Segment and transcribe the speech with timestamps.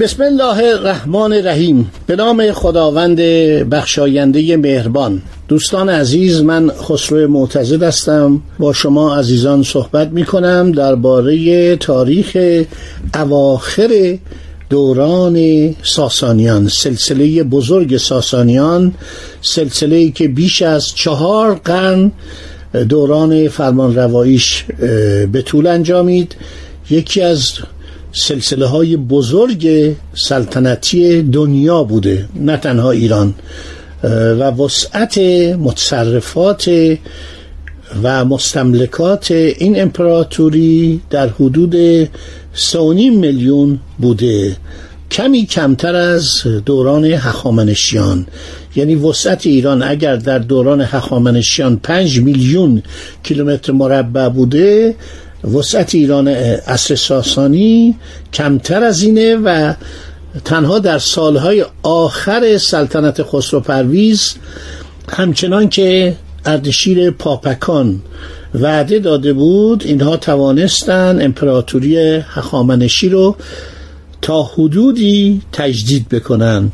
[0.00, 1.90] بسم الله الرحمن الرحیم.
[2.06, 3.16] به نام خداوند
[3.70, 5.22] بخشاینده مهربان.
[5.48, 8.42] دوستان عزیز من خسرو معتزد هستم.
[8.58, 12.36] با شما عزیزان صحبت می کنم درباره تاریخ
[13.14, 14.18] اواخر
[14.70, 18.94] دوران ساسانیان سلسله بزرگ ساسانیان
[19.42, 22.12] سلسله که بیش از چهار قرن
[22.88, 24.64] دوران فرمان روایش
[25.32, 26.36] به طول انجامید.
[26.90, 27.52] یکی از
[28.18, 33.34] سلسله های بزرگ سلطنتی دنیا بوده نه تنها ایران.
[34.02, 35.18] و وسعت
[35.58, 36.70] متصرفات
[38.02, 41.76] و مستملکات این امپراتوری در حدود
[42.52, 44.56] سونی میلیون بوده.
[45.10, 48.26] کمی کمتر از دوران هخامنشیان.
[48.76, 52.82] یعنی وسعت ایران اگر در دوران هخامنشیان پنج میلیون
[53.22, 54.94] کیلومتر مربع بوده
[55.54, 57.96] وسعت ایران عصر ساسانی
[58.32, 59.74] کمتر از اینه و
[60.44, 64.34] تنها در سالهای آخر سلطنت خسرو پرویز
[65.08, 68.00] همچنان که اردشیر پاپکان
[68.54, 73.36] وعده داده بود اینها توانستن امپراتوری هخامنشی رو
[74.22, 76.72] تا حدودی تجدید بکنن.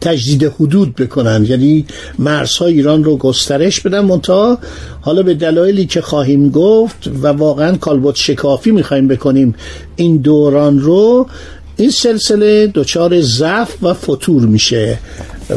[0.00, 1.46] تجدید حدود بکنن.
[1.48, 1.86] یعنی
[2.18, 4.58] مرزهای ایران رو گسترش بدن منتها.
[5.00, 9.54] حالا به دلایلی که خواهیم گفت و واقعا کالبوت شکافی می‌خوایم بکنیم
[9.96, 11.26] این دوران رو
[11.76, 14.98] این سلسله دچار ضعف و فتور میشه.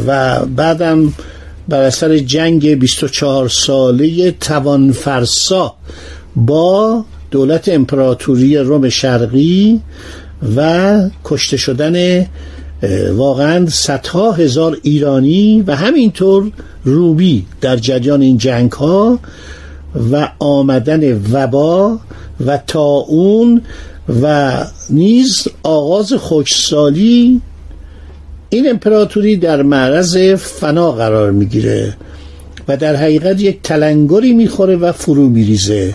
[0.06, 1.12] و بعدم
[1.68, 5.74] بر اثر جنگ 24 ساله توانفرسا
[6.36, 9.80] با دولت امپراتوری روم شرقی
[10.56, 12.26] و کشته شدن
[13.14, 16.52] واقعا صدها هزار ایرانی و همینطور
[16.84, 19.18] روبی در جریان این جنگ ها
[20.12, 21.98] و آمدن وبا
[22.46, 23.62] و تاون
[24.22, 24.56] و
[24.90, 27.40] نیز آغاز خوشسالی
[28.50, 31.96] این امپراتوری در معرض فنا قرار می‌گیره
[32.68, 35.94] و در حقیقت یک تلنگری می‌خوره و فرو میریزه.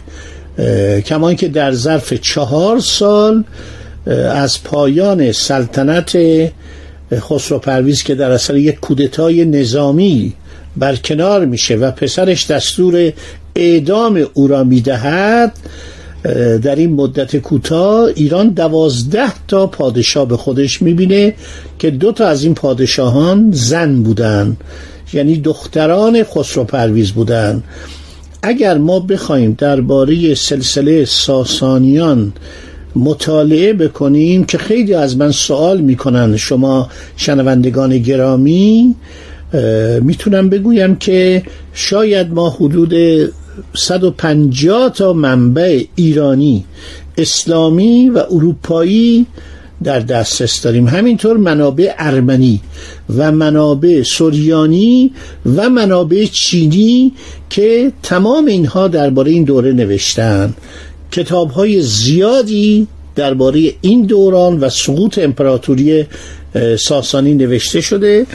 [1.06, 3.44] کمان که در ظرف چهار سال
[4.32, 6.18] از پایان سلطنت
[7.14, 10.34] خسرو پرویز که در اثر یک کودتای نظامی
[10.78, 13.14] برکنار میشه و پسرش دستور
[13.56, 15.54] اعدام او را می‌دهد
[16.64, 21.34] در این مدت کوتاه ایران دوازده تا پادشاه به خودش می‌بینه
[21.80, 24.58] که دو تا از این پادشاهان زن بودن
[25.14, 27.64] یعنی دختران خسرو پرویز بودن.
[28.42, 32.34] اگر ما بخوایم درباره سلسله ساسانیان
[32.98, 36.38] مطالعه بکنیم که خیلی از من سوال می‌کنن.
[36.38, 38.96] شما شنوندگان گرامی
[40.02, 41.44] می‌تونم بگویم که
[41.74, 42.94] شاید ما حدود
[43.74, 46.66] 150 تا منبع ایرانی
[47.18, 49.26] اسلامی و اروپایی
[49.84, 50.88] در دسترس داریم.
[50.88, 52.62] همینطور منابع ارمنی
[53.18, 55.12] و منابع سوریانی
[55.56, 57.12] و منابع چینی
[57.50, 60.54] که تمام اینها درباره این دوره نوشتن.
[61.12, 66.06] کتاب های زیادی درباره این دوران و سقوط امپراتوری
[66.78, 68.26] ساسانی نوشته شده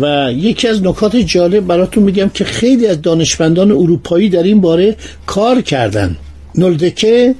[0.00, 4.96] و یکی از نکات جالب براتون میگم که خیلی از دانشمندان اروپایی در این باره
[5.26, 6.16] کار کردن.
[6.54, 7.34] نلدکه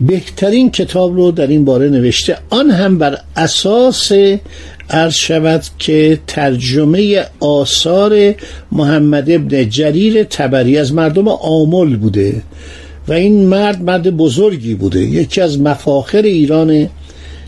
[0.00, 2.38] بهترین کتاب رو در این باره نوشته.
[2.50, 4.12] آن هم بر اساس
[4.90, 8.34] عرض شود که ترجمه آثار
[8.72, 12.42] محمد ابن جریر تبری از مردم آمل بوده.
[13.08, 15.00] و این مرد مرد بزرگی بوده.
[15.00, 16.90] یکی از مفاخر ایرانه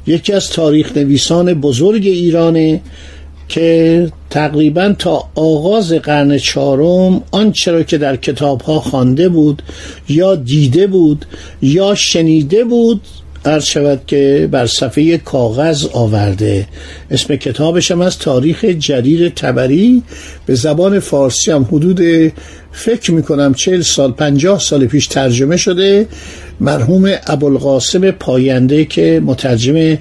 [0.06, 2.80] یکی از تاریخ نویسان بزرگ ایرانه
[3.48, 9.62] که تقریبا تا آغاز قرن چهارم آنچه را که در کتاب ها خوانده بود
[10.08, 11.26] یا دیده بود
[11.62, 13.00] یا شنیده بود
[13.44, 16.66] عرض شود که بر صفحه کاغذ آورده.
[17.10, 20.02] اسم کتابش هم از تاریخ جریر تبری.
[20.46, 22.32] به زبان فارسی هم حدود
[22.72, 26.06] فکر می‌کنم چهل سال پنجاه سال پیش ترجمه شده.
[26.60, 29.98] مرحوم ابوالقاسم پاینده که مترجم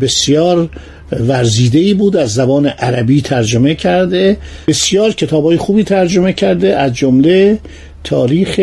[0.00, 0.68] بسیار
[1.12, 4.36] ورزیده ای بود از زبان عربی ترجمه کرده.
[4.68, 6.76] بسیار کتاب های خوبی ترجمه کرده.
[6.76, 7.58] از جمله
[8.06, 8.60] تاریخ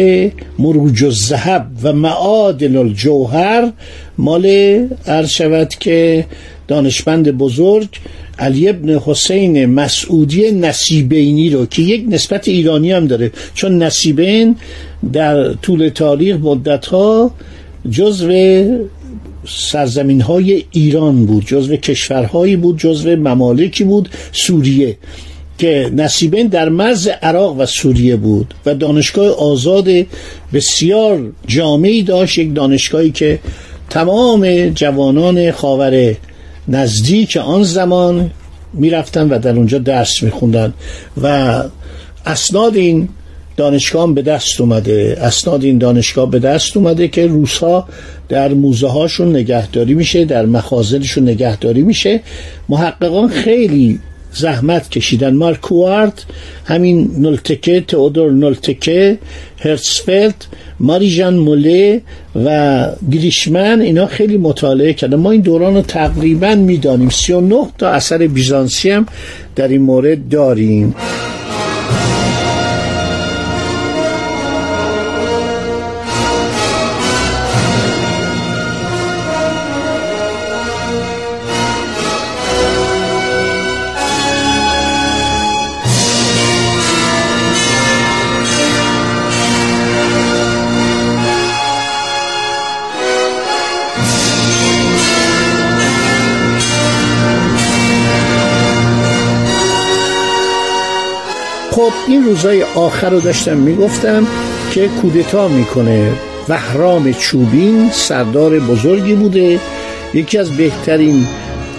[0.59, 3.71] مروج الذهب و معادن الجوهر.
[4.17, 4.45] مال
[5.07, 6.25] عرض شود که
[6.67, 7.89] دانشمند بزرگ
[8.39, 14.55] علی ابن حسین مسعودی نصیبینی رو که یک نسبت ایرانی هم داره چون نصیبین
[15.13, 17.31] در طول تاریخ مدت ها
[17.89, 18.31] جزو
[19.47, 24.97] سرزمین های ایران بود جزو کشورهایی بود جزو ممالکی بود سوریه.
[25.63, 29.87] که نصیبین در مرز عراق و سوریه بود و دانشگاه آزاد
[30.53, 33.39] بسیار جامعی داشت یک دانشگاهی که
[33.89, 36.15] تمام جوانان خاور
[36.67, 38.31] نزدیک آن زمان
[38.73, 40.73] می‌رفتن و در اونجا درس میخوندن
[41.21, 41.27] و
[42.25, 43.09] اسناد این
[43.57, 45.17] دانشگاه به دست اومده.
[45.21, 47.87] اسناد این دانشگاه به دست اومده که روسها
[48.29, 52.21] در موزه هاشون نگهداری میشه در مخازنشون نگهداری میشه.
[52.69, 53.99] محققان خیلی
[54.33, 55.33] زحمت کشیدن.
[55.33, 56.23] مارکوارد
[56.65, 59.17] همین نلتکه تئودور نلتکه
[59.59, 60.45] هرتسفلد
[60.79, 62.01] ماریجان موله
[62.45, 65.17] و گریشمن اینا خیلی مطالعه کردن.
[65.17, 67.09] ما این دوران رو تقریبا می‌دانیم.
[67.09, 69.05] 39 تا اثر بیزانسی هم
[69.55, 70.95] در این مورد داریم.
[101.83, 104.27] خب این روزای آخر رو داشتم می‌گفتم
[104.71, 106.11] که کودتا می‌کنه.
[106.49, 109.59] وحرام چوبین سردار بزرگی بوده.
[110.13, 111.27] یکی از بهترین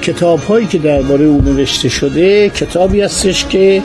[0.03, 3.83] کتاب هایی که درباره او نوشته شده کتابی هستش که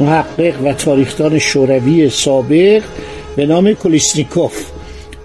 [0.00, 2.82] محقق و تاریخدان شوروی سابق
[3.36, 4.52] به نام کلیسنیکوف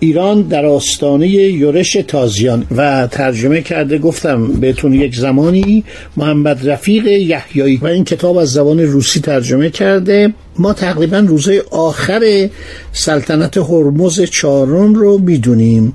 [0.04, 5.84] ایران در آستانه یورش تازیان و ترجمه کرده گفتم بهتون یک زمانی
[6.18, 10.34] محمد رفیق یحیایی و این کتاب از زبان روسی ترجمه کرده.
[10.60, 12.50] ما تقریبا روزه آخر
[12.92, 15.94] سلطنت هرمز چهارم رو می‌دونیم.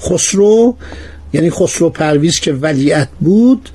[0.00, 0.76] خسرو
[1.32, 3.68] یعنی خسرو پرویز که ولیت بود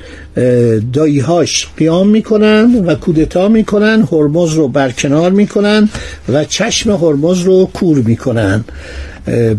[0.94, 5.90] داییهاش قیام می‌کنن و کودتا می‌کنن هرمز رو برکنار می‌کنن
[6.30, 8.66] و چشم هرمز رو کور می‌کنن.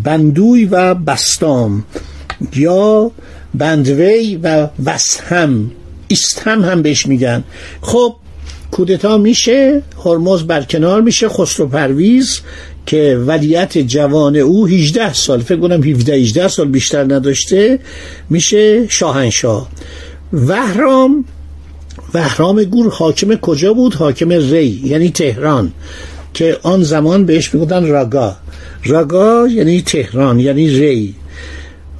[0.04, 1.84] بندوی و بستام
[2.56, 3.10] یا
[3.54, 5.70] بندوی و وسهم
[6.10, 7.44] استهم هم بهش میگن.
[7.80, 8.16] خب
[8.70, 12.40] کودتا میشه هرمز برکنار میشه خسرو پرویز
[12.86, 17.78] که ولیت جوان او 18 سال فکر کنم 17 18 سال بیشتر نداشته
[18.30, 19.68] میشه شاهنشاه.
[20.32, 21.24] وهرام
[22.14, 25.72] وهرام گور حاکم کجا بود؟ حاکم ری یعنی تهران
[26.34, 28.36] که آن زمان بهش می‌گفتن راگا.
[28.84, 31.14] راگا یعنی تهران یعنی ری.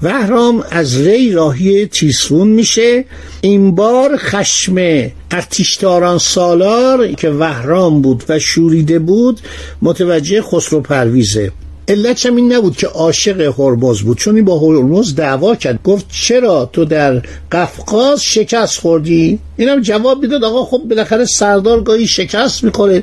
[0.05, 3.05] وهرام از ری راهی تیسفون میشه.
[3.41, 4.75] این بار خشم
[5.31, 9.41] ارتشتاران سالار که وهرام بود و شوریده بود
[9.83, 11.53] متوجه خسرو پرویزه.
[11.89, 15.83] علتش هم این نبود که عاشق هرمز بود چون این با هرمز دعوا کرد.
[15.83, 22.07] گفت چرا تو در قفقاز شکست خوردی؟ اینم جواب می‌داد آقا خب بالاخره سردار گاهی
[22.07, 23.03] شکست می‌خوره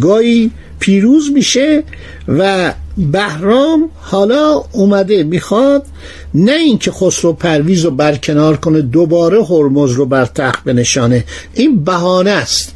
[0.00, 1.82] گاهی پیروز میشه
[2.28, 5.86] و بهرام حالا اومده می‌خواد
[6.34, 11.24] نه اینکه خسرو پرویز رو برکنار کنه دوباره هرمز رو بر تخت بنشانه.
[11.54, 12.72] این بهانه است.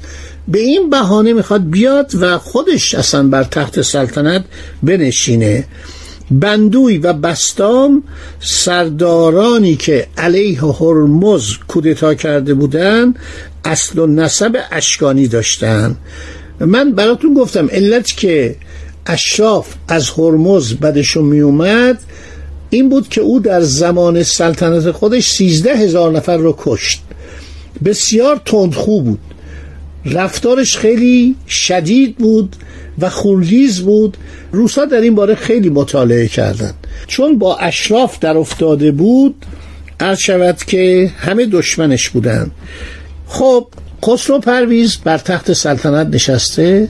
[0.49, 4.45] به این بهانه می‌خواد بیاد و خودش اصلا بر تخت سلطنت
[4.83, 5.65] بنشینه.
[6.31, 8.03] بندوی و بستام
[8.41, 13.19] سردارانی که علیه هرمز کودتا کرده بودند
[13.65, 15.97] اصل و نسب اشکانی داشتن.
[16.61, 18.57] من براتون گفتم علت که
[19.09, 22.00] اشراف از هرمز بدشون می اومد
[22.71, 27.03] این بود که او در زمان سلطنت خودش سیزده هزار نفر رو کشت.
[27.85, 29.21] بسیار تندخو بود.
[30.05, 32.57] رفتارش خیلی شدید بود
[32.99, 34.17] و خونریز بود.
[34.53, 36.75] روسا در این باره خیلی مطالعه کردند
[37.07, 39.35] چون با اشراف در افتاده بود
[40.00, 42.50] عرض شود که همه دشمنش بودند
[43.27, 43.67] خب
[44.05, 46.88] خسرو پرویز بر تخت سلطنت نشسته.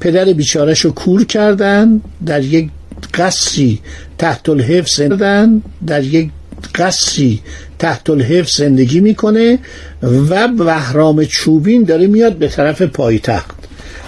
[0.00, 2.68] پدر بیچارش رو کور کردن در یک
[3.14, 3.80] قصری
[4.18, 6.30] تحت الحفظ زندن در یک
[6.74, 7.40] قصری
[7.78, 9.58] تحت الحفظ زندگی می‌کنه
[10.02, 13.56] و بهرام چوبین داره میاد به طرف پایتخت.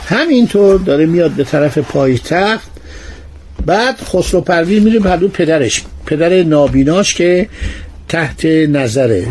[0.07, 2.71] همینطور داره میاد به طرف پایتخت.
[3.67, 7.49] بعد خسرو پرویز میره پدو پدرش پدر نابیناش که
[8.09, 9.27] تحت نظره.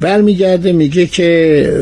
[0.00, 1.72] برمیگرده میگه که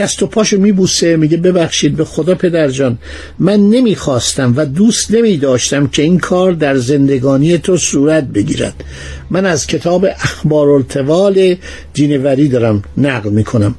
[0.00, 2.98] دست و پاشو میبوسه میگه ببخشید به خدا پدرجان
[3.38, 8.84] من نمی‌خواستم و دوست نمیداشتم که این کار در زندگانی تو صورت بگیرد.
[9.30, 11.56] من از کتاب اخبار التوال
[11.94, 13.74] دینوری دارم نقل می‌کنم.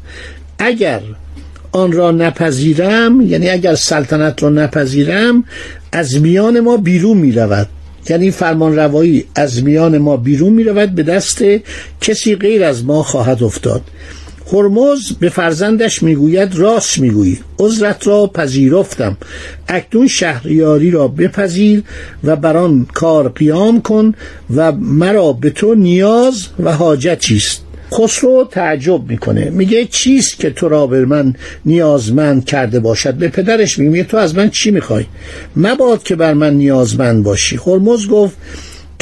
[0.59, 1.01] اگر
[1.71, 5.43] آن را نپذیرم یعنی اگر سلطنت را نپذیرم
[5.91, 7.67] از میان ما بیرون می رود
[8.09, 11.43] یعنی فرمان روایی از میان ما بیرون می رود به دست
[12.01, 13.81] کسی غیر از ما خواهد افتاد.
[14.53, 17.39] هرمز به فرزندش می‌گوید راست می‌گویی.
[17.59, 19.17] عذرت را پذیرفتم.
[19.67, 21.83] اکنون شهریاری را بپذیر
[22.23, 24.13] و بر آن کار قیام کن
[24.55, 27.61] و مرا به تو نیاز و حاجتی است
[27.93, 29.49] خسرو تعجب می‌کنه.
[29.49, 34.35] میگه چیست که تو را به من نیازمند کرده باشد؟ به پدرش میگه تو از
[34.35, 35.05] من چی می‌خوای؟
[35.55, 37.59] مباد که بر من نیازمند باشی.
[37.65, 38.37] هرمز گفت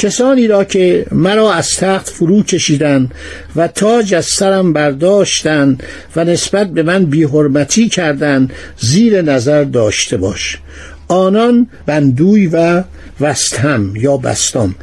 [0.00, 3.14] کسانی را که مرا از تخت فرو کشیدند
[3.56, 5.82] و تاج از سرم برداشتند
[6.16, 10.58] و نسبت به من بیحرمتی کردند زیر نظر داشته باش.
[11.08, 12.82] آنان بندوی و
[13.20, 14.74] وستهم یا بستام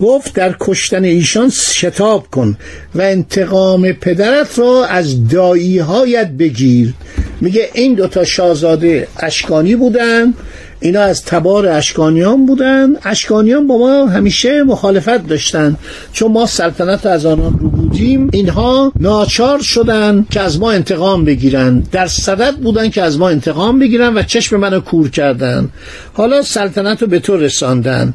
[0.00, 2.56] گفت در کشتن ایشان شتاب کن
[2.94, 6.94] و انتقام پدرت را از داییهایت بگیر.
[7.40, 10.34] میگه این دوتا شاهزاده اشکانی بودن
[10.80, 15.76] اینا از تبار اشکانیان بودن اشکانیان با ما همیشه مخالفت داشتن.
[16.12, 21.82] چون ما سلطنت از آنان رو بودیم اینها ناچار شدن که از ما انتقام بگیرن.
[21.92, 25.68] در صدد بودن که از ما انتقام بگیرن و چشم منو کور کردن.
[26.12, 28.14] حالا سلطنت رو به تو رساندن.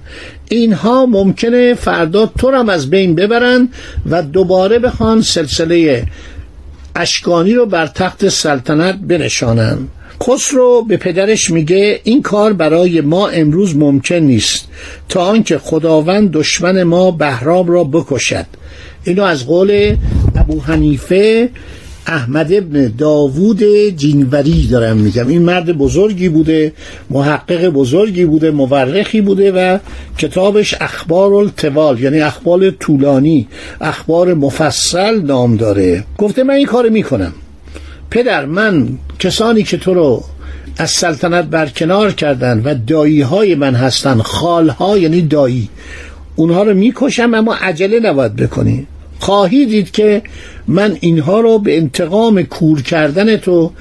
[0.50, 3.70] اینها ممکنه فردا تو هم از بین ببرن
[4.10, 6.06] و دوباره بخوان سلسله
[6.96, 9.78] اشکانی رو بر تخت سلطنت بنشانن
[10.24, 14.68] خسرو به پدرش میگه این کار برای ما امروز ممکن نیست
[15.10, 18.46] تا آنکه خداوند دشمن ما بهرام را بکشد.
[19.04, 19.98] اینو از قول
[20.36, 21.50] ابو حنیفه
[22.08, 23.64] احمد ابن داوود
[23.98, 25.28] جینوری دارم میگم.
[25.28, 26.74] این مرد بزرگی بوده
[27.10, 29.78] محقق بزرگی بوده مورخی بوده و
[30.18, 33.48] کتابش اخبار التوال یعنی اخبار طولانی
[33.82, 36.04] اخبار مفصل نام داره.
[36.18, 37.34] گفته من این کار می‌کنم.
[38.10, 38.88] پدر من
[39.20, 40.24] کسانی که تو رو
[40.78, 45.70] از سلطنت برکنار کردن و دایی های من هستن خال ها یعنی دایی
[46.36, 48.88] اونها رو می‌کشم اما عجله نباید بکنی.
[49.20, 50.22] خواهی دید که
[50.68, 53.72] من اینها رو به انتقام کور کردن تو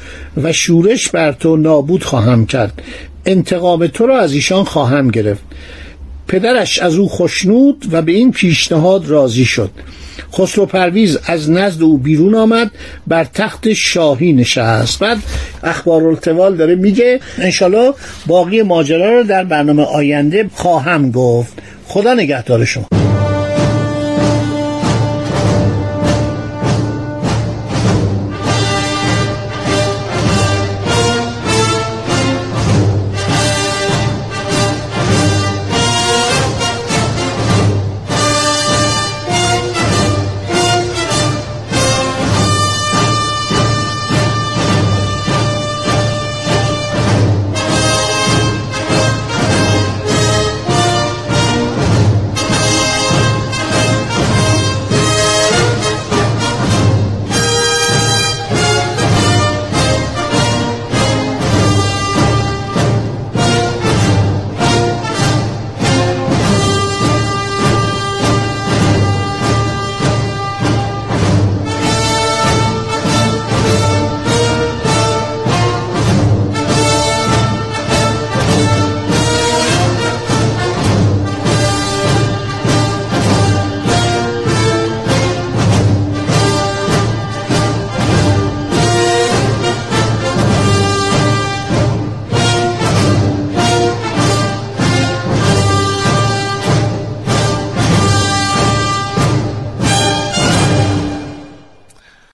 [0.42, 2.82] و شورش بر تو نابود خواهم کرد.
[3.26, 5.42] انتقام تو را از ایشان خواهم گرفت.
[6.28, 9.70] پدرش از او خشنود و به این پیشنهاد راضی شد.
[10.32, 12.70] خسرو پرویز از نزد او بیرون آمد
[13.06, 14.98] بر تخت شاهی نشست.
[14.98, 15.18] بعد
[15.62, 17.92] اخبار التوال داره میگه انشالله
[18.26, 21.52] باقی ماجرا رو در برنامه آینده خواهم گفت.
[21.88, 23.03] خدا نگهدار شما.